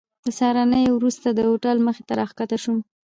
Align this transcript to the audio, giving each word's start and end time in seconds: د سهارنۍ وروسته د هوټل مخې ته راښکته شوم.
د 0.25 0.27
سهارنۍ 0.37 0.85
وروسته 0.91 1.27
د 1.31 1.39
هوټل 1.49 1.77
مخې 1.87 2.03
ته 2.07 2.13
راښکته 2.19 2.57
شوم. 2.63 2.79